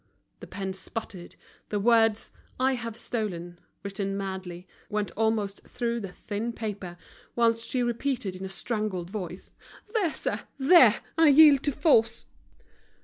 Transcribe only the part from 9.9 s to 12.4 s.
"There, sir, there. I yield to force."